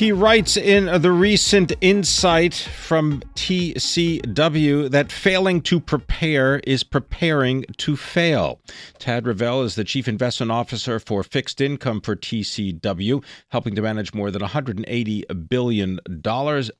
[0.00, 7.98] He writes in the recent insight from TCW that failing to prepare is preparing to
[7.98, 8.60] fail.
[8.98, 14.14] Tad Rivelle is the chief investment officer for fixed income for TCW, helping to manage
[14.14, 16.00] more than $180 billion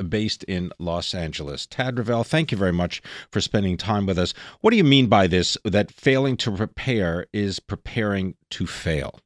[0.09, 1.66] based in Los Angeles.
[1.66, 4.33] Tad Rivelle, thank you very much for spending time with us.
[4.62, 9.20] What do you mean by this, that failing to prepare is preparing to fail?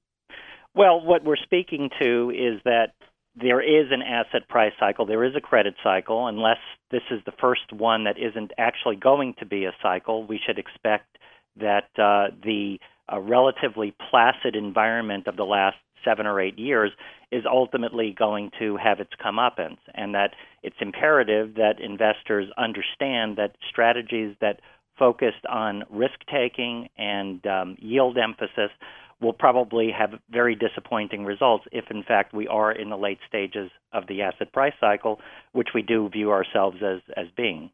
[0.74, 2.94] Well, what we're speaking to is that
[3.36, 6.26] there is an asset price cycle, there is a credit cycle.
[6.26, 6.58] Unless
[6.90, 10.58] this is the first one that isn't actually going to be a cycle, we should
[10.58, 11.18] expect
[11.56, 12.78] that uh, the
[13.12, 16.90] uh, relatively placid environment of the last seven or eight years
[17.32, 20.30] is ultimately going to have its comeuppance, and that
[20.62, 24.60] it's imperative that investors understand that strategies that
[24.98, 28.70] focused on risk taking and um, yield emphasis
[29.20, 33.70] will probably have very disappointing results if, in fact, we are in the late stages
[33.92, 35.20] of the asset price cycle,
[35.52, 37.70] which we do view ourselves as, as being.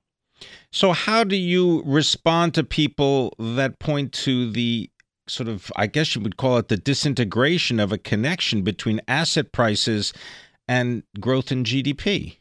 [0.70, 4.90] So, how do you respond to people that point to the
[5.28, 9.52] sort of, I guess you would call it the disintegration of a connection between asset
[9.52, 10.12] prices
[10.66, 12.38] and growth in GDP?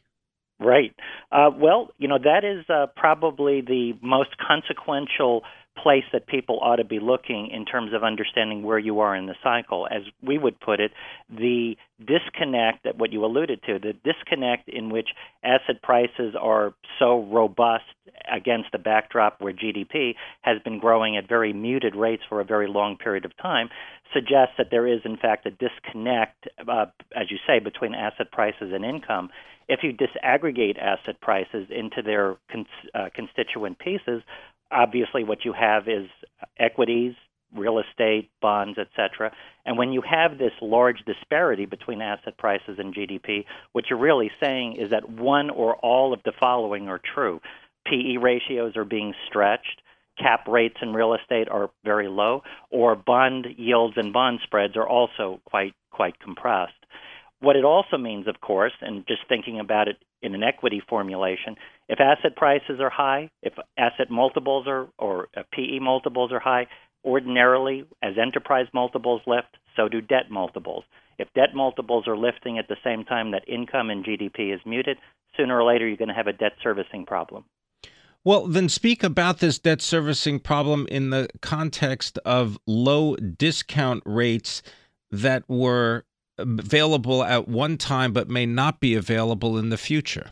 [0.58, 0.94] Right.
[1.32, 5.42] Uh, well, you know, that is uh, probably the most consequential
[5.82, 9.26] place that people ought to be looking in terms of understanding where you are in
[9.26, 9.86] the cycle.
[9.90, 10.92] As we would put it,
[11.30, 15.08] the disconnect that what you alluded to, the disconnect in which
[15.44, 17.84] asset prices are so robust
[18.30, 22.68] against the backdrop where GDP has been growing at very muted rates for a very
[22.68, 23.68] long period of time,
[24.12, 28.72] suggests that there is, in fact, a disconnect, uh, as you say, between asset prices
[28.72, 29.30] and income.
[29.68, 32.36] If you disaggregate asset prices into their
[32.94, 34.22] uh, constituent pieces,
[34.70, 36.08] obviously what you have is
[36.58, 37.14] equities,
[37.54, 39.32] real estate, bonds, etc.
[39.66, 44.30] And when you have this large disparity between asset prices and GDP, what you're really
[44.40, 47.40] saying is that one or all of the following are true.
[47.86, 49.82] PE ratios are being stretched,
[50.18, 54.86] cap rates in real estate are very low, or bond yields and bond spreads are
[54.86, 56.74] also quite quite compressed.
[57.40, 61.56] What it also means, of course, and just thinking about it in an equity formulation,
[61.88, 66.66] if asset prices are high, if asset multiples are or uh, PE multiples are high,
[67.04, 70.84] ordinarily as enterprise multiples lift, so do debt multiples.
[71.18, 74.98] If debt multiples are lifting at the same time that income and GDP is muted,
[75.36, 77.44] sooner or later you're going to have a debt servicing problem.
[78.22, 84.62] Well, then speak about this debt servicing problem in the context of low discount rates
[85.10, 86.04] that were
[86.40, 90.30] available at one time but may not be available in the future.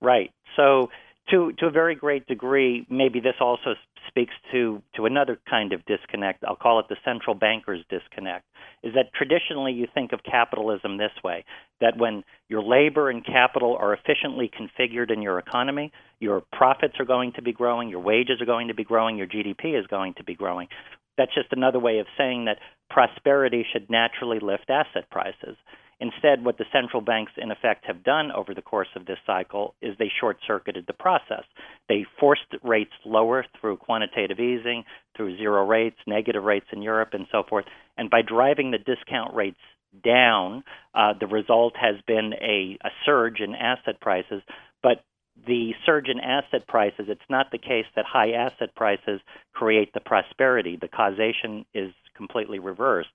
[0.00, 0.30] Right.
[0.56, 0.90] So,
[1.30, 3.74] to to a very great degree, maybe this also
[4.08, 6.44] speaks to to another kind of disconnect.
[6.44, 8.44] I'll call it the central bankers disconnect.
[8.82, 11.44] Is that traditionally you think of capitalism this way:
[11.80, 17.06] that when your labor and capital are efficiently configured in your economy, your profits are
[17.06, 20.14] going to be growing, your wages are going to be growing, your GDP is going
[20.14, 20.68] to be growing.
[21.16, 22.58] That's just another way of saying that
[22.90, 25.56] prosperity should naturally lift asset prices.
[26.00, 29.74] Instead, what the central banks in effect have done over the course of this cycle
[29.80, 31.44] is they short circuited the process.
[31.88, 34.84] They forced rates lower through quantitative easing,
[35.16, 37.64] through zero rates, negative rates in Europe, and so forth.
[37.96, 39.60] And by driving the discount rates
[40.04, 40.64] down,
[40.94, 44.42] uh, the result has been a, a surge in asset prices.
[44.82, 45.04] But
[45.46, 49.20] the surge in asset prices, it's not the case that high asset prices
[49.52, 50.78] create the prosperity.
[50.80, 53.10] The causation is completely reversed.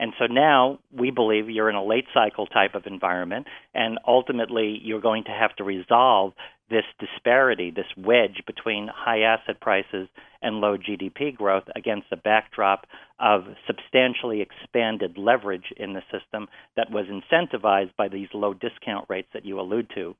[0.00, 4.80] And so now we believe you're in a late cycle type of environment, and ultimately
[4.82, 6.32] you're going to have to resolve
[6.70, 10.08] this disparity, this wedge between high asset prices
[10.42, 12.86] and low GDP growth against the backdrop
[13.18, 16.46] of substantially expanded leverage in the system
[16.76, 20.14] that was incentivized by these low discount rates that you allude to.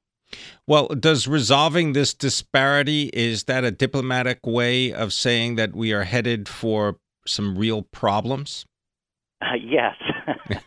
[0.66, 6.04] Well, does resolving this disparity is that a diplomatic way of saying that we are
[6.04, 6.96] headed for
[7.26, 8.66] some real problems?
[9.40, 9.94] Uh, yes,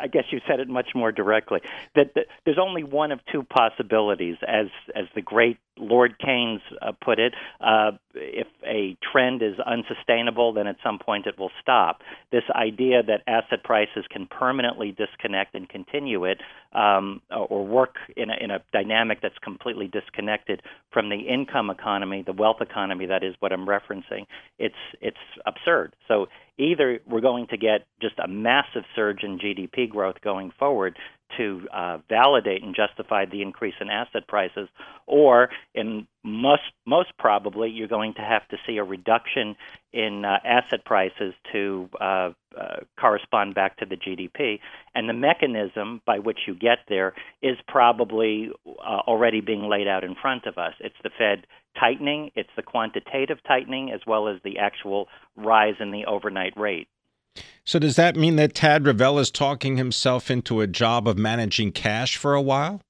[0.00, 1.60] I guess you said it much more directly.
[1.94, 6.92] That, that there's only one of two possibilities, as as the great Lord Keynes uh,
[7.02, 7.34] put it.
[7.60, 12.00] Uh, if a trend is unsustainable, then at some point it will stop.
[12.32, 16.38] This idea that asset prices can permanently disconnect and continue it,
[16.72, 22.22] um, or work in a, in a dynamic that's completely disconnected from the income economy,
[22.26, 23.06] the wealth economy.
[23.06, 24.26] That is what I'm referencing.
[24.58, 25.16] It's it's
[25.46, 25.94] absurd.
[26.08, 26.26] So
[26.58, 30.96] either we're going to get just a massive surge in GDP growth going forward
[31.36, 34.68] to uh, validate and justify the increase in asset prices,
[35.06, 39.56] or in most most probably you're going to have to see a reduction
[39.92, 44.60] in uh, asset prices to uh, uh correspond back to the GDP,
[44.94, 50.04] and the mechanism by which you get there is probably uh, already being laid out
[50.04, 50.74] in front of us.
[50.80, 51.46] It's the Fed
[51.78, 56.88] tightening, it's the quantitative tightening, as well as the actual rise in the overnight rate.
[57.64, 61.72] So does that mean that Tad Rivelle is talking himself into a job of managing
[61.72, 62.80] cash for a while?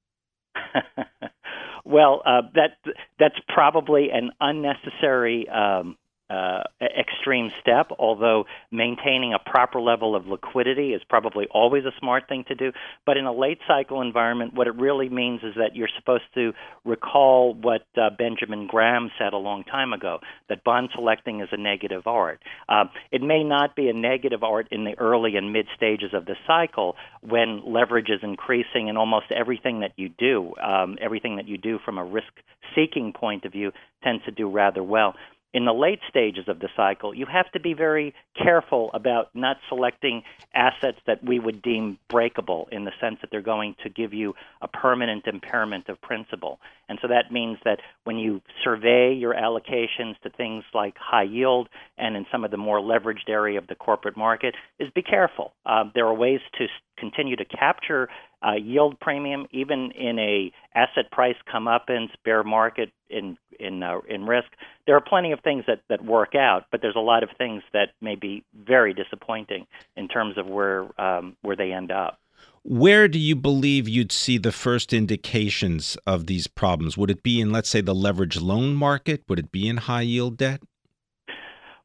[1.84, 2.78] well, uh, that
[3.18, 5.96] that's probably an unnecessary um,
[6.30, 12.28] uh, extreme step, although maintaining a proper level of liquidity is probably always a smart
[12.28, 12.72] thing to do.
[13.06, 16.52] But in a late cycle environment, what it really means is that you're supposed to
[16.84, 20.19] recall what uh, Benjamin Graham said a long time ago
[20.50, 22.40] that bond selecting is a negative art.
[22.69, 26.26] Uh, it may not be a negative art in the early and mid stages of
[26.26, 31.48] the cycle when leverage is increasing and almost everything that you do, um, everything that
[31.48, 32.28] you do from a risk
[32.75, 33.72] seeking point of view,
[34.04, 35.14] tends to do rather well
[35.54, 39.56] in the late stages of the cycle, you have to be very careful about not
[39.68, 40.22] selecting
[40.54, 44.34] assets that we would deem breakable in the sense that they're going to give you
[44.60, 46.60] a permanent impairment of principal.
[46.88, 51.68] And so that means that when you survey your allocations to things like high yield
[51.96, 55.54] and in some of the more leveraged area of the corporate market, is be careful.
[55.64, 56.66] Um, there are ways to
[56.98, 58.08] continue to capture
[58.46, 64.25] uh, yield premium even in a asset price comeuppance bear market in in uh, in
[64.25, 64.49] risk.
[64.87, 67.62] There are plenty of things that that work out, but there's a lot of things
[67.73, 72.19] that may be very disappointing in terms of where um, where they end up.
[72.62, 76.96] Where do you believe you'd see the first indications of these problems?
[76.96, 79.23] Would it be in, let's say, the leverage loan market?
[79.29, 80.61] Would it be in high yield debt?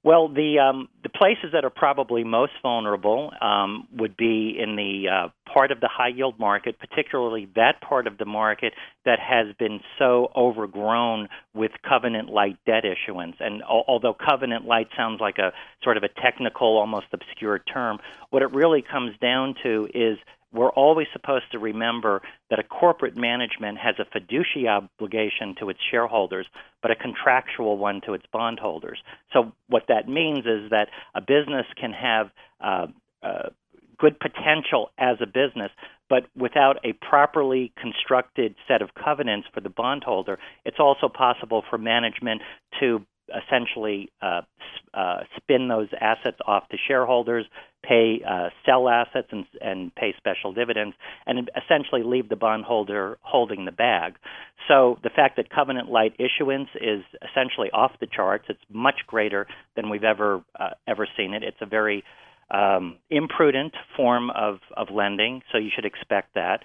[0.05, 5.07] Well, the um, the places that are probably most vulnerable um, would be in the
[5.09, 8.73] uh, part of the high yield market, particularly that part of the market
[9.05, 13.37] that has been so overgrown with covenant light debt issuance.
[13.39, 15.53] And al- although covenant light sounds like a
[15.83, 20.17] sort of a technical, almost obscure term, what it really comes down to is
[20.53, 25.79] we're always supposed to remember that a corporate management has a fiduciary obligation to its
[25.89, 26.45] shareholders,
[26.81, 28.99] but a contractual one to its bondholders.
[29.33, 32.29] So, what that means is that a business can have
[32.61, 32.87] uh,
[33.23, 33.49] uh,
[33.97, 35.71] good potential as a business,
[36.09, 41.77] but without a properly constructed set of covenants for the bondholder, it's also possible for
[41.77, 42.41] management
[42.79, 44.41] to essentially uh,
[44.93, 47.45] uh, spin those assets off to shareholders,
[47.83, 50.95] pay uh, sell assets and, and pay special dividends,
[51.25, 54.15] and essentially leave the bondholder holding the bag.
[54.67, 59.47] So the fact that covenant light issuance is essentially off the charts, it's much greater
[59.75, 61.43] than we've ever uh, ever seen it.
[61.43, 62.03] It's a very
[62.51, 66.63] um, imprudent form of, of lending, so you should expect that.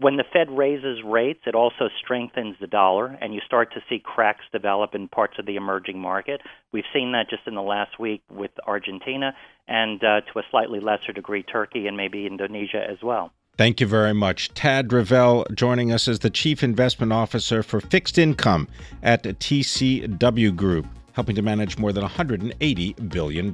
[0.00, 3.98] When the Fed raises rates, it also strengthens the dollar, and you start to see
[4.02, 6.40] cracks develop in parts of the emerging market.
[6.72, 9.34] We've seen that just in the last week with Argentina,
[9.68, 13.30] and uh, to a slightly lesser degree, Turkey and maybe Indonesia as well.
[13.58, 14.54] Thank you very much.
[14.54, 18.68] Tad Rivelle joining us as the Chief Investment Officer for Fixed Income
[19.02, 23.52] at TCW Group, helping to manage more than $180 billion.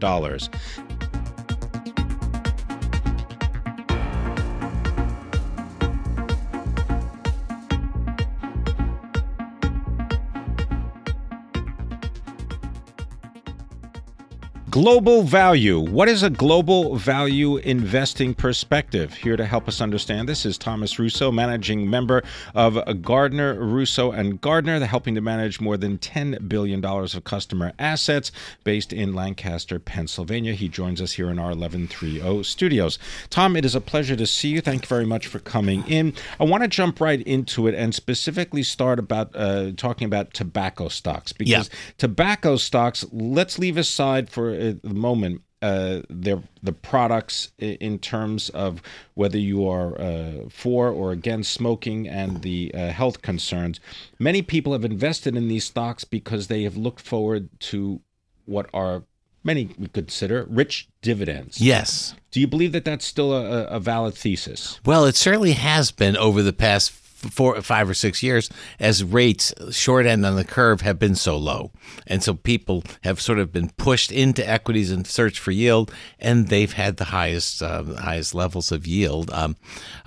[14.76, 15.80] Global value.
[15.80, 19.14] What is a global value investing perspective?
[19.14, 22.22] Here to help us understand this is Thomas Russo, managing member
[22.54, 28.30] of Gardner Russo and Gardner, helping to manage more than $10 billion of customer assets
[28.64, 30.52] based in Lancaster, Pennsylvania.
[30.52, 32.98] He joins us here in our 1130 studios.
[33.30, 34.60] Tom, it is a pleasure to see you.
[34.60, 36.12] Thank you very much for coming in.
[36.38, 40.88] I want to jump right into it and specifically start about uh, talking about tobacco
[40.88, 41.78] stocks because yeah.
[41.96, 48.82] tobacco stocks, let's leave aside for at the moment uh, the products in terms of
[49.14, 53.80] whether you are uh, for or against smoking and the uh, health concerns.
[54.18, 58.00] Many people have invested in these stocks because they have looked forward to
[58.44, 59.04] what are
[59.42, 61.60] many would consider rich dividends.
[61.60, 62.14] Yes.
[62.32, 64.78] Do you believe that that's still a, a valid thesis?
[64.84, 69.52] Well, it certainly has been over the past four, five or six years as rates,
[69.70, 71.70] short end on the curve, have been so low.
[72.06, 76.48] And so people have sort of been pushed into equities in search for yield, and
[76.48, 79.30] they've had the highest uh, highest levels of yield.
[79.30, 79.56] Um,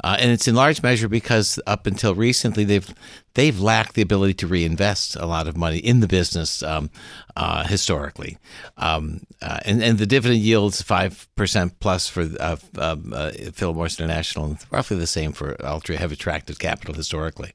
[0.04, 2.94] uh, and it's in large measure because up until recently, they've
[3.34, 6.90] they've lacked the ability to reinvest a lot of money in the business um,
[7.40, 8.38] uh, historically.
[8.78, 13.98] Um, uh, and, and the dividend yields 5% plus for uh, um, uh, Philip Morris
[13.98, 17.54] International, and roughly the same for Altria, have attracted capital historically.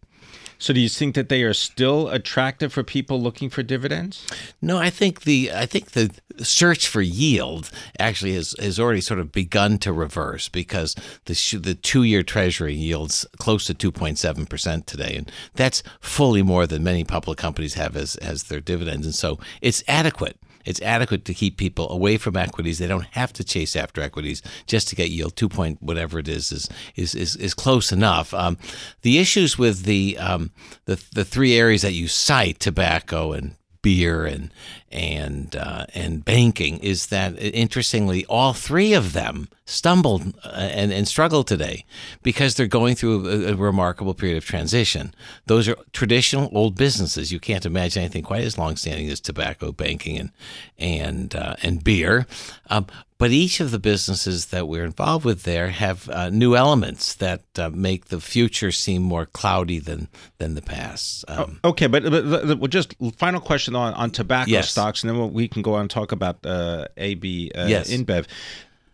[0.65, 4.27] So do you think that they are still attractive for people looking for dividends?
[4.63, 6.11] No, I think the I think the
[6.43, 10.95] search for yield actually has, has already sort of begun to reverse because
[11.27, 15.83] the the two year Treasury yields close to two point seven percent today, and that's
[16.01, 20.39] fully more than many public companies have as as their dividends, and so it's adequate
[20.65, 22.79] it's adequate to keep people away from equities.
[22.79, 25.37] They don't have to chase after equities just to get yield.
[25.37, 28.33] Two point whatever it is is is is, is close enough.
[28.35, 28.59] Um,
[29.03, 30.51] the issues with the um,
[30.87, 34.51] the the three areas that you cite, tobacco and beer and
[34.91, 41.07] and uh, and banking is that interestingly all three of them stumbled uh, and, and
[41.07, 41.85] struggled today
[42.23, 45.15] because they're going through a, a, remarkable period of transition.
[45.47, 47.33] Those are traditional old businesses.
[47.33, 50.31] You can't imagine anything quite as long-standing as tobacco, banking, and
[50.79, 52.27] and uh, and beer.
[52.71, 52.87] Um,
[53.25, 57.41] but each of the businesses that we're involved with there have uh, new elements that
[57.57, 61.25] uh, make the future seem more cloudy than than the past.
[61.27, 64.69] Um, oh, okay, but, but, but, just final question on, on tobacco yes.
[64.69, 67.91] stocks, and then we can go on and talk about uh, AB uh, yes.
[67.91, 68.27] InBev.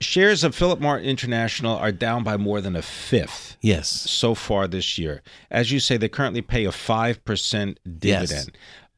[0.01, 3.57] Shares of Philip Morris International are down by more than a fifth.
[3.61, 3.89] Yes.
[3.89, 5.23] So far this year.
[5.51, 8.31] As you say, they currently pay a 5% dividend.
[8.31, 8.49] Yes.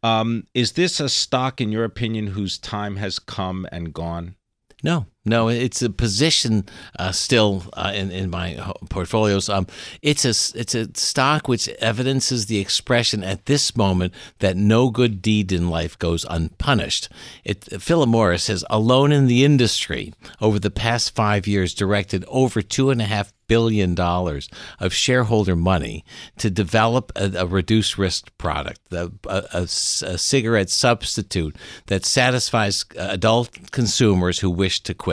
[0.02, 4.34] Um, is this a stock, in your opinion, whose time has come and gone?
[4.82, 6.64] No, no, it's a position
[6.98, 8.58] uh, still uh, in in my
[8.90, 9.48] portfolios.
[9.48, 9.68] Um,
[10.02, 15.22] it's a it's a stock which evidences the expression at this moment that no good
[15.22, 17.08] deed in life goes unpunished.
[17.44, 22.60] It, Philip Morris has alone in the industry over the past five years directed over
[22.60, 24.48] two and a half billion dollars
[24.80, 26.06] of shareholder money
[26.38, 31.54] to develop a, a reduced risk product, a, a, a, cigarette substitute
[31.88, 35.11] that satisfies adult consumers who wish to quit,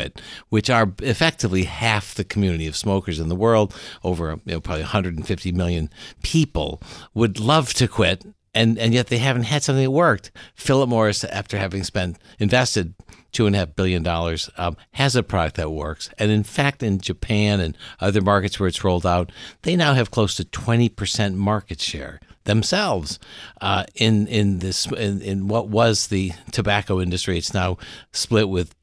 [0.49, 3.75] which are effectively half the community of smokers in the world.
[4.03, 5.89] Over you know, probably 150 million
[6.23, 6.81] people
[7.13, 10.31] would love to quit and and yet they haven't had something that worked.
[10.55, 12.93] Philip Morris, after having spent invested
[13.31, 16.09] two and a half billion dollars, um, has a product that works.
[16.17, 20.09] And in fact, in Japan and other markets where it's rolled out, they now have
[20.09, 23.19] close to 20% market share themselves
[23.61, 27.37] uh, in in this in, in what was the tobacco industry.
[27.37, 27.77] It's now
[28.11, 28.73] split with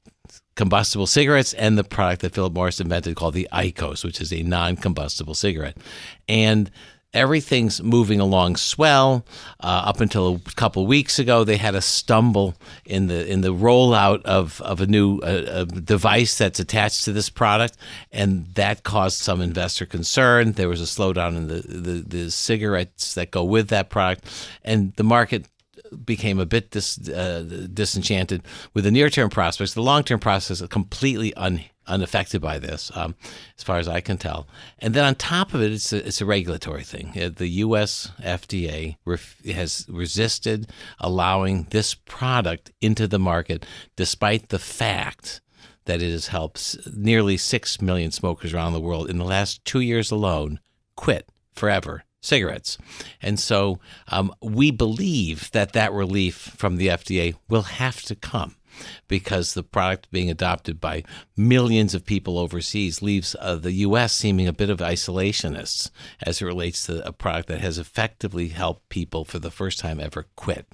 [0.57, 4.43] combustible cigarettes and the product that Philip Morris invented called the IQOS, which is a
[4.43, 5.77] non-combustible cigarette.
[6.29, 6.71] And
[7.17, 9.25] everything's moving along swell.
[9.61, 13.55] Uh, up until a couple weeks ago, they had a stumble in the in the
[13.55, 17.77] rollout of of a new uh, a device that's attached to this product,
[18.13, 20.53] and that caused some investor concern.
[20.53, 24.25] There was a slowdown in the the, the cigarettes that go with that product,
[24.63, 25.47] and the market
[26.05, 28.43] became a bit dis, uh, disenchanted
[28.75, 29.75] with the near term prospects.
[29.75, 33.15] The long term prospects are completely un unaffected by this, um,
[33.57, 34.49] as far as I can tell.
[34.81, 37.13] And then on top of it, it's a, it's a regulatory thing.
[37.17, 38.11] Uh, the U.S.
[38.21, 43.65] FDA ref- has resisted allowing this product into the market,
[43.95, 45.41] despite the fact
[45.85, 49.81] that it has helped nearly 6 million smokers around the world in the last two
[49.81, 50.59] years alone
[50.97, 52.77] quit forever cigarettes.
[53.23, 53.79] And so
[54.09, 58.57] um, we believe that that relief from the FDA will have to come
[59.09, 61.03] because the product being adopted by
[61.37, 64.13] millions of people overseas leaves uh, the U.S.
[64.13, 65.91] seeming a bit of isolationists
[66.23, 70.01] as it relates to a product that has effectively helped people for the first time
[70.01, 70.67] ever quit.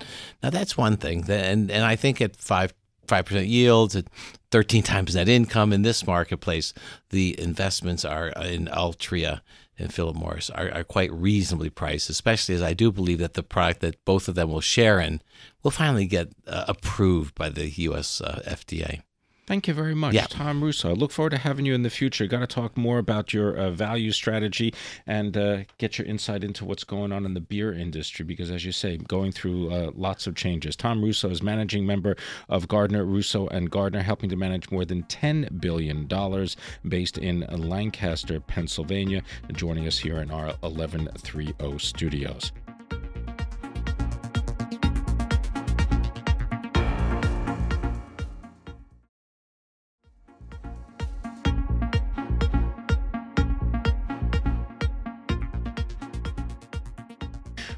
[0.43, 2.75] Now that's one thing, and and I think at five
[3.07, 4.07] five percent yields at
[4.51, 6.75] 13 times net income in this marketplace,
[7.11, 9.41] the investments are in Altria
[9.79, 13.43] and Philip Morris are, are quite reasonably priced, especially as I do believe that the
[13.43, 15.23] product that both of them will share in
[15.63, 18.21] will finally get uh, approved by the U.S.
[18.21, 19.03] Uh, FDA.
[19.45, 20.27] Thank you very much, yeah.
[20.29, 20.91] Tom Russo.
[20.91, 22.27] I look forward to having you in the future.
[22.29, 24.73] Got to talk more about your uh, value strategy
[25.05, 28.65] and uh, get your insight into what's going on in the beer industry because, as
[28.65, 30.77] you say, going through uh, lots of changes.
[30.77, 32.17] Tom Russo is managing member
[32.49, 36.09] of Gardner Russo and Gardner, helping to manage more than $10 billion
[36.87, 39.23] based in Lancaster, Pennsylvania,
[39.53, 42.53] joining us here in our 1130 studios.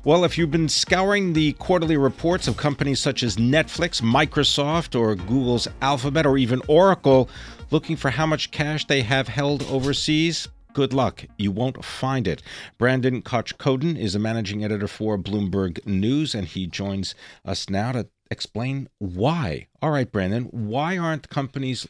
[0.04, 5.14] Well, if you've been scouring the quarterly reports of companies such as Netflix, Microsoft, or
[5.14, 7.30] Google's Alphabet, or even Oracle,
[7.70, 11.24] looking for how much cash they have held overseas, good luck.
[11.38, 12.42] You won't find it.
[12.76, 18.06] Brandon Kochkodin is a managing editor for Bloomberg News, and he joins us now to
[18.30, 19.68] explain why.
[19.80, 21.88] All right, Brandon, why aren't companies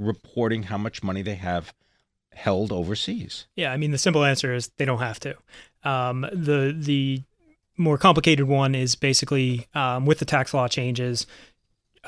[0.00, 1.72] reporting how much money they have
[2.34, 3.46] held overseas?
[3.54, 5.36] Yeah, I mean the simple answer is they don't have to.
[5.84, 7.22] Um, the the
[7.82, 11.26] more complicated one is basically um, with the tax law changes.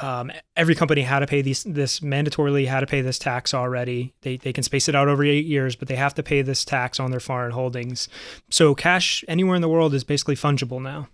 [0.01, 4.13] Um, every company had to pay these this mandatorily had to pay this tax already.
[4.23, 6.65] They they can space it out over eight years, but they have to pay this
[6.65, 8.09] tax on their foreign holdings.
[8.51, 11.09] So cash anywhere in the world is basically fungible now.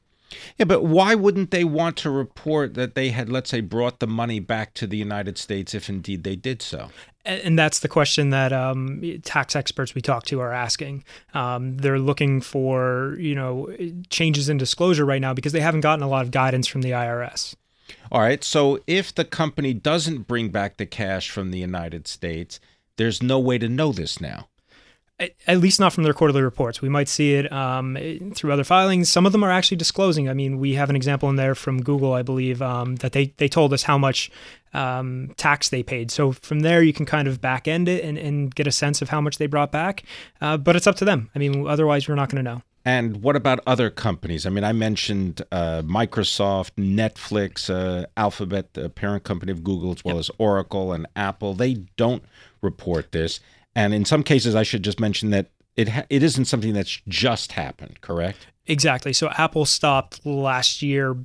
[0.59, 4.07] Yeah, but why wouldn't they want to report that they had, let's say, brought the
[4.07, 6.91] money back to the United States if indeed they did so?
[7.25, 11.05] And that's the question that um, tax experts we talk to are asking.
[11.35, 13.75] Um, they're looking for you know
[14.09, 16.91] changes in disclosure right now because they haven't gotten a lot of guidance from the
[16.91, 17.55] IRS.
[18.11, 18.43] All right.
[18.43, 22.61] So if the company doesn't bring back the cash from the United States,
[22.97, 24.50] there's no way to know this now
[25.47, 26.81] at least not from their quarterly reports.
[26.81, 27.97] We might see it um,
[28.35, 29.11] through other filings.
[29.11, 30.29] Some of them are actually disclosing.
[30.29, 33.35] I mean, we have an example in there from Google, I believe, um, that they,
[33.37, 34.31] they told us how much
[34.73, 36.11] um, tax they paid.
[36.11, 39.03] So from there, you can kind of back end it and, and get a sense
[39.03, 40.05] of how much they brought back.
[40.41, 41.31] Uh, but it's up to them.
[41.35, 42.63] I mean, otherwise, we're not going to know.
[42.85, 44.47] And what about other companies?
[44.47, 50.03] I mean, I mentioned uh, Microsoft, Netflix, uh, Alphabet, the parent company of Google, as
[50.03, 50.21] well yep.
[50.21, 51.53] as Oracle and Apple.
[51.53, 52.23] They don't
[52.63, 53.41] report this.
[53.75, 57.01] And in some cases, I should just mention that it ha- it isn't something that's
[57.09, 58.49] just happened, correct?
[58.67, 59.13] Exactly.
[59.13, 61.17] So Apple stopped last year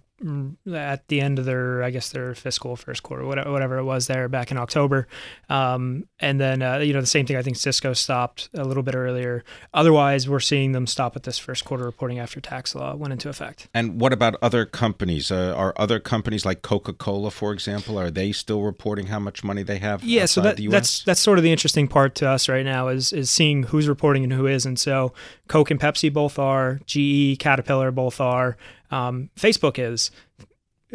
[0.74, 4.08] at the end of their, I guess their fiscal first quarter, whatever, whatever it was
[4.08, 5.08] there back in October.
[5.50, 8.82] Um, and then, uh, you know, the same thing, I think Cisco stopped a little
[8.82, 9.44] bit earlier.
[9.74, 13.28] Otherwise, we're seeing them stop at this first quarter reporting after tax law went into
[13.28, 13.68] effect.
[13.74, 15.32] And what about other companies?
[15.32, 19.64] Uh, are other companies like Coca-Cola, for example, are they still reporting how much money
[19.64, 20.02] they have?
[20.04, 20.26] Yeah.
[20.26, 23.30] So that, that's, that's sort of the interesting part to us right now is, is
[23.30, 24.78] seeing who's reporting and who isn't.
[24.78, 25.14] So
[25.50, 28.56] Coke and Pepsi both are, GE, Caterpillar both are
[28.92, 30.12] um, Facebook is.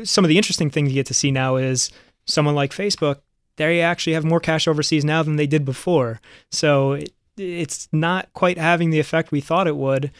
[0.04, 1.90] Some of the interesting things you get to see now is
[2.24, 3.20] someone like Facebook,
[3.56, 6.20] they actually have more cash overseas now than they did before.
[6.50, 10.10] So it, it's not quite having the effect we thought it would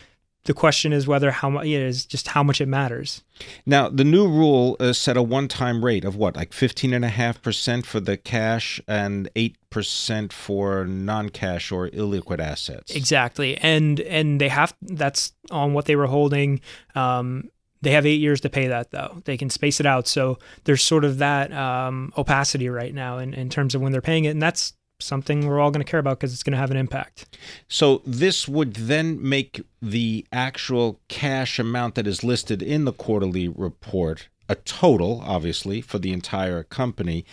[0.45, 3.23] the question is whether how much is just how much it matters.
[3.67, 7.09] Now, the new rule uh, set a one-time rate of what, like fifteen and a
[7.09, 12.95] half percent for the cash and eight percent for non-cash or illiquid assets.
[12.95, 16.61] Exactly, and and they have that's on what they were holding.
[16.95, 17.51] Um,
[17.83, 19.23] they have eight years to pay that though.
[19.25, 23.35] They can space it out, so there's sort of that um, opacity right now in,
[23.35, 26.01] in terms of when they're paying it, and that's something we're all going to care
[26.01, 27.39] about because it's going to have an impact.
[27.69, 33.49] So this would then make the actual cash amount that is listed in the quarterly
[33.49, 37.25] report a total, obviously, for the entire company,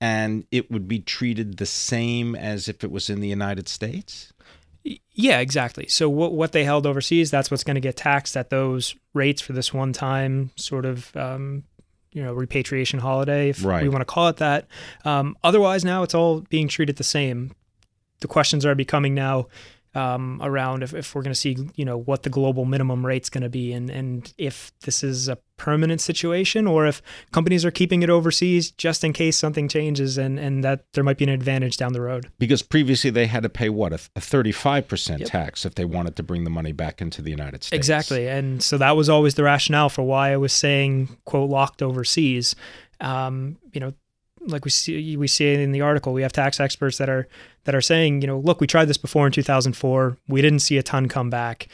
[0.00, 4.32] and it would be treated the same as if it was in the United States.
[5.12, 5.88] Yeah, exactly.
[5.88, 9.40] So what what they held overseas, that's what's going to get taxed at those rates
[9.40, 11.64] for this one time sort of um,
[12.12, 13.82] you know repatriation holiday, if right.
[13.82, 14.66] we want to call it that.
[15.04, 17.54] Um, otherwise, now it's all being treated the same.
[18.20, 19.48] The questions are becoming now
[19.96, 23.30] um, around if, if we're going to see, you know, what the global minimum rate's
[23.30, 27.00] going to be, and and if this is a permanent situation, or if
[27.32, 31.16] companies are keeping it overseas just in case something changes, and and that there might
[31.16, 32.30] be an advantage down the road.
[32.38, 36.14] Because previously they had to pay what a thirty five percent tax if they wanted
[36.16, 37.78] to bring the money back into the United States.
[37.78, 41.80] Exactly, and so that was always the rationale for why I was saying quote locked
[41.80, 42.54] overseas.
[43.00, 43.94] Um, you know,
[44.46, 47.28] like we see we see in the article, we have tax experts that are
[47.64, 50.78] that are saying, you know, look, we tried this before in 2004, we didn't see
[50.78, 51.68] a ton come back.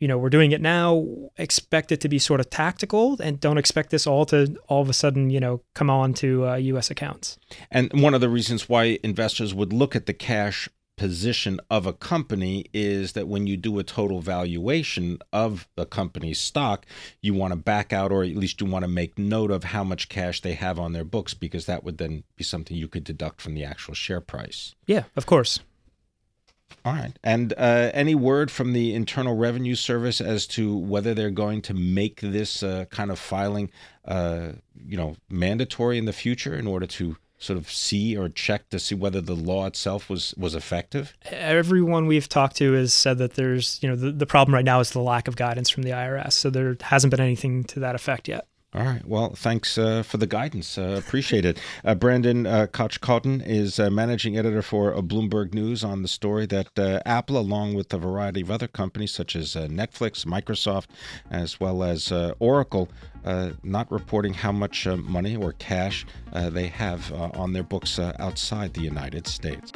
[0.00, 1.04] You know, we're doing it now.
[1.38, 4.88] Expect it to be sort of tactical, and don't expect this all to all of
[4.88, 6.90] a sudden, you know, come on to uh, U.S.
[6.90, 7.36] accounts.
[7.70, 10.68] And one of the reasons why investors would look at the cash
[10.98, 16.40] position of a company is that when you do a total valuation of a company's
[16.40, 16.84] stock,
[17.22, 19.84] you want to back out or at least you want to make note of how
[19.84, 23.04] much cash they have on their books because that would then be something you could
[23.04, 24.74] deduct from the actual share price.
[24.86, 25.60] Yeah, of course.
[26.84, 27.12] All right.
[27.24, 31.74] And uh, any word from the Internal Revenue Service as to whether they're going to
[31.74, 33.70] make this uh, kind of filing,
[34.04, 34.52] uh,
[34.86, 38.78] you know, mandatory in the future in order to sort of see or check to
[38.78, 41.14] see whether the law itself was was effective?
[41.24, 44.80] Everyone we've talked to has said that there's, you know, the, the problem right now
[44.80, 46.32] is the lack of guidance from the IRS.
[46.32, 48.46] So there hasn't been anything to that effect yet.
[48.78, 49.04] All right.
[49.04, 50.78] Well, thanks uh, for the guidance.
[50.78, 51.58] Uh, appreciate it.
[51.84, 56.46] Uh, Brandon uh, Kochkodin is uh, managing editor for uh, Bloomberg News on the story
[56.46, 60.86] that uh, Apple, along with a variety of other companies such as Netflix, Microsoft,
[61.28, 62.88] as well as Oracle,
[63.64, 69.26] not reporting how much money or cash they have on their books outside the United
[69.26, 69.72] States.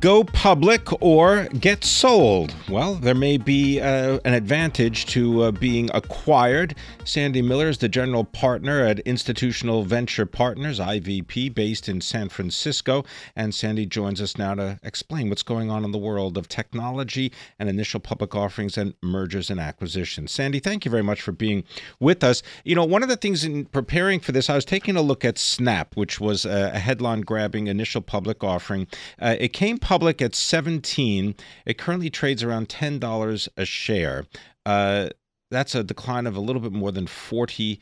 [0.00, 2.54] Go public or get sold.
[2.68, 6.74] Well, there may be uh, an advantage to uh, being acquired.
[7.04, 13.04] Sandy Miller is the general partner at Institutional Venture Partners, IVP, based in San Francisco.
[13.34, 17.32] And Sandy joins us now to explain what's going on in the world of technology
[17.58, 20.32] and initial public offerings and mergers and acquisitions.
[20.32, 21.64] Sandy, thank you very much for being
[22.00, 22.42] with us.
[22.64, 25.24] You know, one of the things in preparing for this, I was taking a look
[25.24, 28.86] at Snap, which was a headline grabbing initial public offering.
[29.20, 31.34] Uh, it came public at 17.
[31.64, 34.24] It currently trades around $10 a share.
[34.64, 35.10] Uh,
[35.50, 37.80] that's a decline of a little bit more than 40%.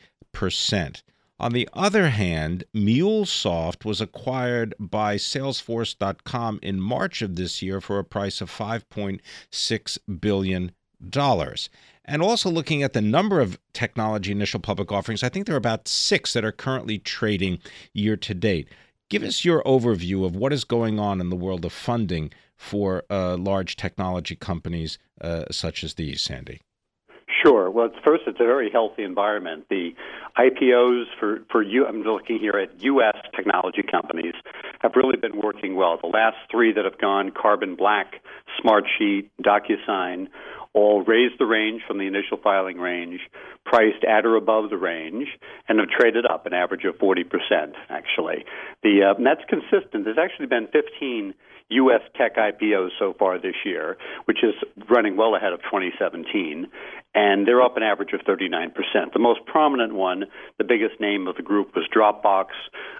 [1.41, 7.99] On the other hand, MuleSoft was acquired by Salesforce.com in March of this year for
[7.99, 10.73] a price of $5.6 billion.
[12.07, 15.59] And also looking at the number of technology initial public offerings, I think there are
[15.59, 17.59] about six that are currently trading
[17.93, 18.69] year to date.
[19.11, 23.05] Give us your overview of what is going on in the world of funding for
[23.11, 26.61] uh, large technology companies uh, such as these, Sandy.
[27.43, 27.71] Sure.
[27.71, 29.67] Well, first, it's a very healthy environment.
[29.69, 29.95] The
[30.39, 33.17] IPOs for for you, I'm looking here at U.S.
[33.37, 34.35] technology companies,
[34.81, 35.99] have really been working well.
[36.01, 38.15] The last three that have gone, Carbon Black,
[38.59, 40.29] Smartsheet, DocuSign,
[40.75, 43.21] all raised the range from the initial filing range,
[43.65, 45.29] priced at or above the range,
[45.69, 47.25] and have traded up an average of 40%,
[47.89, 48.45] actually.
[48.83, 50.05] The, uh, and that's consistent.
[50.05, 51.35] There's actually been 15
[51.71, 52.03] U.S.
[52.17, 54.55] tech IPOs so far this year, which is
[54.91, 56.67] running well ahead of 2017
[57.15, 58.73] and they're up an average of 39%.
[59.13, 60.25] The most prominent one,
[60.59, 62.47] the biggest name of the group, was Dropbox,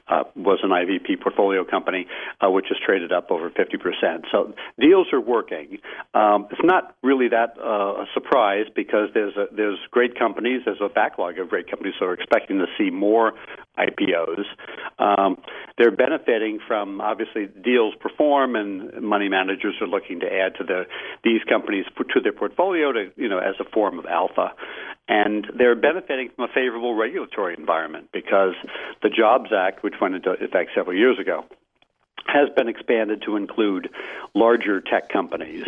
[0.07, 2.07] uh, was an IVP portfolio company,
[2.41, 4.25] uh, which has traded up over 50%.
[4.31, 5.79] So deals are working.
[6.15, 10.83] Um, it's not really that uh, a surprise because there's a, there's great companies, there's
[10.83, 13.33] a backlog of great companies that are expecting to see more
[13.79, 14.45] IPOs.
[14.99, 15.39] Um,
[15.79, 20.85] they're benefiting from obviously deals perform, and money managers are looking to add to the
[21.25, 24.53] these companies to their portfolio to you know as a form of alpha,
[25.09, 28.55] and they're benefiting from a favorable regulatory environment because
[29.03, 31.45] the Jobs Act, which went into effect several years ago,
[32.35, 33.89] has been expanded to include
[34.35, 35.65] larger tech companies.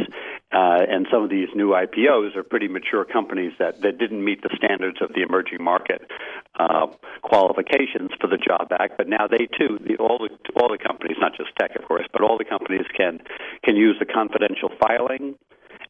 [0.53, 4.43] Uh, and some of these new IPOs are pretty mature companies that, that didn't meet
[4.43, 6.11] the standards of the emerging market
[6.59, 6.87] uh,
[7.23, 8.95] qualifications for the Job Act.
[8.97, 12.07] But now they too, the, all the all the companies, not just tech, of course,
[12.13, 13.21] but all the companies can
[13.65, 15.37] can use the confidential filing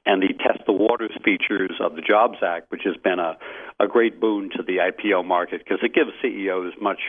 [0.06, 3.36] and the test the waters features of the Jobs Act, which has been a,
[3.80, 7.00] a great boon to the IPO market because it gives CEOs much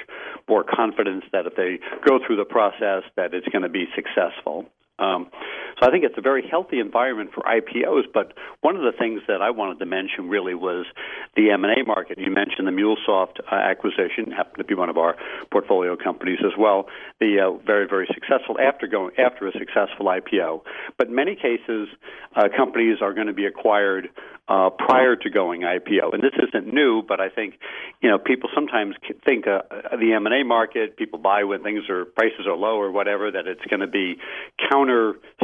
[0.50, 4.66] more confidence that if they go through the process that it's going to be successful.
[5.00, 5.30] Um,
[5.80, 8.04] so I think it's a very healthy environment for IPOs.
[8.12, 10.86] But one of the things that I wanted to mention really was
[11.36, 12.18] the M&A market.
[12.18, 15.16] You mentioned the MuleSoft uh, acquisition, happened to be one of our
[15.52, 16.88] portfolio companies as well.
[17.20, 20.62] The uh, very very successful after going after a successful IPO.
[20.98, 21.90] But in many cases,
[22.36, 24.10] uh, companies are going to be acquired
[24.48, 26.14] uh, prior to going IPO.
[26.14, 27.56] And this isn't new, but I think
[28.02, 29.62] you know people sometimes think uh,
[30.00, 33.30] the M and A market, people buy when things are prices are low or whatever,
[33.30, 34.16] that it's going to be
[34.72, 34.87] counter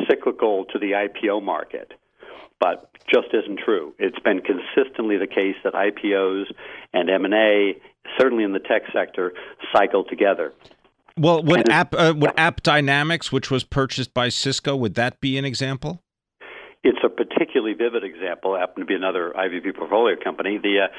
[0.08, 1.94] cyclical to the IPO market.
[2.60, 3.94] But just isn't true.
[4.00, 6.46] It's been consistently the case that IPOs
[6.94, 7.74] and M and A,
[8.18, 9.34] certainly in the tech sector,
[9.74, 10.54] cycle together.
[11.18, 15.46] Well, would App uh, would AppDynamics, which was purchased by Cisco, would that be an
[15.46, 16.02] example?
[16.84, 18.58] It's a particularly vivid example.
[18.58, 20.90] Happened to be another IVP portfolio company, the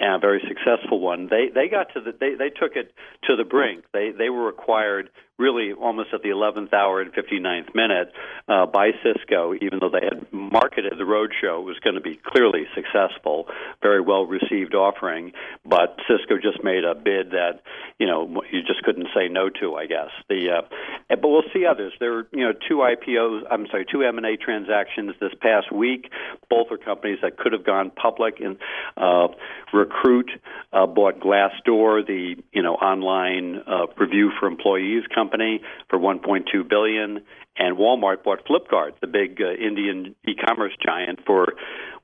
[0.00, 1.28] uh, very successful one.
[1.28, 3.84] They they got to the they they took it to the brink.
[3.92, 8.12] They they were acquired really almost at the 11th hour and 59th minute
[8.46, 12.66] uh, by Cisco, even though they had marketed the roadshow was going to be clearly
[12.74, 13.48] successful,
[13.82, 15.32] very well received offering,
[15.64, 17.62] but Cisco just made a bid that
[17.98, 20.10] you know you just couldn't say no to, I guess.
[20.28, 20.62] The uh,
[21.08, 21.92] but we'll see others.
[21.98, 26.10] There were you know two IPOs, I'm sorry, two M&A transactions this past week.
[26.48, 28.40] Both are companies that could have gone public.
[28.40, 28.56] And
[28.96, 29.28] uh,
[29.72, 30.30] Recruit
[30.72, 36.68] uh, bought Glassdoor, the you know online uh, review for employees company company for 1.2
[36.68, 37.20] billion,
[37.56, 41.54] and Walmart bought Flipkart, the big uh, Indian e-commerce giant, for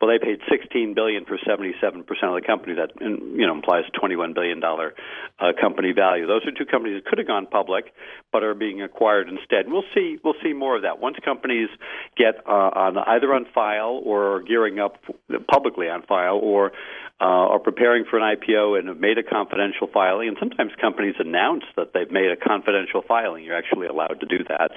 [0.01, 2.75] well, they paid 16 billion for 77 percent of the company.
[2.75, 4.95] That you know implies 21 billion dollar
[5.39, 6.27] uh, company value.
[6.27, 7.93] Those are two companies that could have gone public,
[8.33, 9.67] but are being acquired instead.
[9.67, 11.69] We'll see we'll see more of that once companies
[12.17, 15.05] get uh, on either on file or gearing up
[15.53, 16.73] publicly on file or
[17.21, 20.29] uh, are preparing for an IPO and have made a confidential filing.
[20.29, 23.45] And sometimes companies announce that they've made a confidential filing.
[23.45, 24.71] You're actually allowed to do that.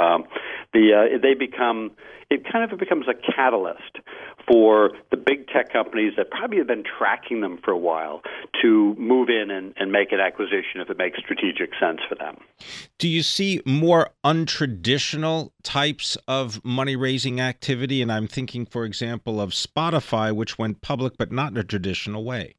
[0.00, 0.24] Um,
[0.72, 1.92] the uh, they become
[2.30, 3.98] it kind of becomes a catalyst
[4.48, 8.22] for the big tech companies that probably have been tracking them for a while
[8.62, 12.36] to move in and, and make an acquisition if it makes strategic sense for them.
[12.98, 18.00] Do you see more untraditional types of money raising activity?
[18.00, 22.24] And I'm thinking, for example, of Spotify, which went public but not in a traditional
[22.24, 22.54] way.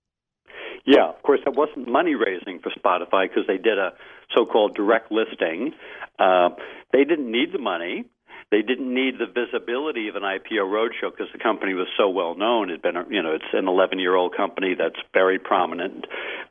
[0.86, 3.94] Yeah, of course, that wasn't money raising for Spotify because they did a
[4.36, 5.74] so called direct listing.
[6.20, 6.50] Uh,
[6.92, 8.06] they didn't need the money.
[8.52, 12.36] They didn't need the visibility of an IPO roadshow because the company was so well
[12.36, 12.70] known.
[12.70, 16.06] It'd been, you know, it's an 11 year old company that's very prominent,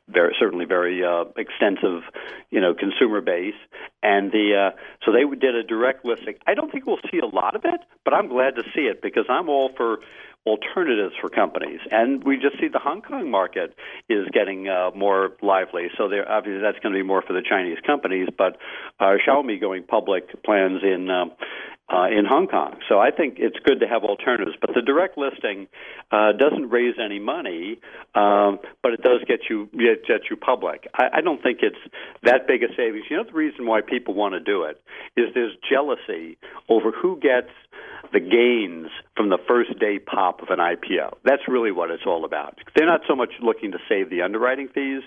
[0.09, 2.01] very certainly very uh, extensive,
[2.49, 3.53] you know, consumer base,
[4.01, 6.35] and the uh, so they did a direct listing.
[6.47, 9.03] I don't think we'll see a lot of it, but I'm glad to see it
[9.03, 9.99] because I'm all for
[10.45, 11.79] alternatives for companies.
[11.91, 13.75] And we just see the Hong Kong market
[14.09, 15.87] is getting uh, more lively.
[15.97, 18.27] So there, obviously that's going to be more for the Chinese companies.
[18.35, 18.57] But
[18.99, 21.31] uh, Xiaomi going public plans in um,
[21.91, 22.79] uh, in Hong Kong.
[22.87, 24.55] So I think it's good to have alternatives.
[24.61, 25.67] But the direct listing
[26.11, 27.79] uh, doesn't raise any money,
[28.15, 30.87] um, but it does get you get, get you public.
[30.93, 31.77] I, I don't think it's
[32.23, 33.05] that big a savings.
[33.09, 34.81] You know, the reason why people want to do it
[35.17, 36.37] is there's jealousy
[36.69, 37.49] over who gets
[38.13, 41.13] the gains from the first day pop of an IPO.
[41.23, 42.57] That's really what it's all about.
[42.75, 45.03] They're not so much looking to save the underwriting fees,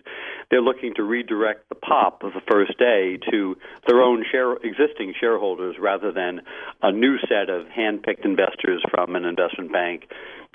[0.51, 5.15] they're looking to redirect the pop of the first day to their own share, existing
[5.19, 6.41] shareholders rather than
[6.83, 10.09] a new set of hand-picked investors from an investment bank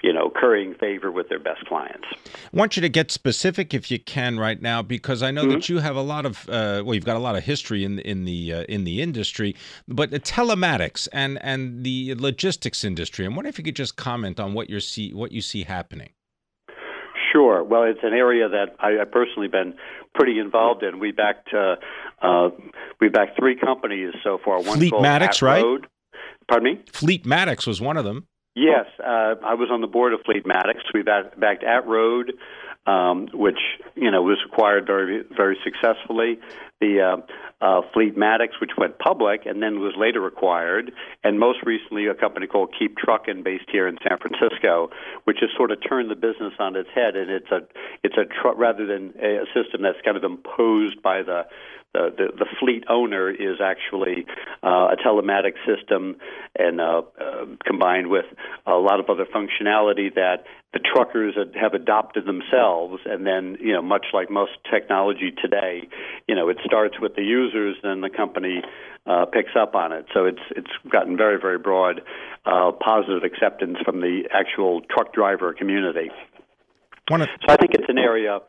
[0.04, 2.08] you know, currying favor with their best clients.
[2.14, 5.52] I want you to get specific if you can right now, because I know mm-hmm.
[5.52, 8.00] that you have a lot of uh, well, you've got a lot of history in
[8.00, 9.56] in the uh, in the industry,
[9.88, 13.26] but the telematics and and the logistics industry.
[13.26, 16.10] I wonder if you could just comment on what you see what you see happening.
[17.32, 17.64] Sure.
[17.64, 19.76] Well, it's an area that I, have personally been
[20.16, 21.00] pretty involved in.
[21.00, 21.76] We backed uh,
[22.22, 22.50] uh,
[23.00, 24.62] we backed three companies so far.
[24.62, 25.64] One Fleetmatics, right?
[25.64, 25.88] Road.
[26.48, 26.82] Pardon me.
[26.92, 28.28] Fleetmatics was one of them.
[28.60, 30.84] Yes, uh, I was on the board of Fleetmatics.
[30.94, 32.34] We backed, backed At-Road,
[32.86, 33.60] um, which
[33.96, 36.40] you know was acquired very very successfully.
[36.82, 40.92] The uh, uh, Fleetmatics, which went public and then was later acquired,
[41.24, 44.90] and most recently a company called Keep Truckin', based here in San Francisco,
[45.24, 47.16] which has sort of turned the business on its head.
[47.16, 47.62] And it's a
[48.04, 51.46] it's a tr- rather than a system that's kind of imposed by the
[51.94, 54.26] the, the, the fleet owner is actually
[54.62, 56.18] uh, a telematic system
[56.58, 58.26] and uh, uh, combined with
[58.68, 63.02] a lot of other functionality that the truckers have adopted themselves.
[63.06, 65.88] And then you know much like most technology today
[66.28, 68.62] you know it starts with the users then the company
[69.08, 70.06] uh, picks up on it.
[70.14, 72.02] So it's it's gotten very very broad
[72.46, 76.12] uh, positive acceptance from the actual truck driver community.
[77.48, 78.42] So I think it's an area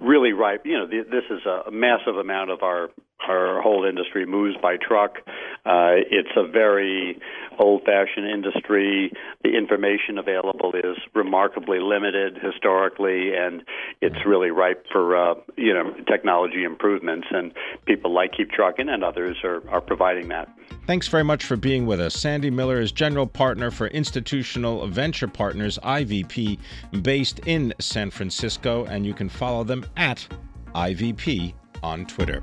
[0.00, 0.64] really ripe.
[0.64, 2.90] You know, this is a massive amount of our
[3.26, 5.18] our whole industry moves by truck.
[5.66, 7.18] Uh, it's a very
[7.58, 9.12] old-fashioned industry.
[9.42, 13.62] The information available is remarkably limited historically, and
[14.00, 17.26] it's really ripe for uh, you know technology improvements.
[17.30, 17.52] And
[17.86, 20.48] people like Keep Trucking and others are, are providing that.
[20.86, 22.14] Thanks very much for being with us.
[22.14, 26.58] Sandy Miller is general partner for Institutional Venture Partners (IVP),
[27.02, 30.26] based in San Francisco, and you can follow them at
[30.74, 32.42] IVP on Twitter.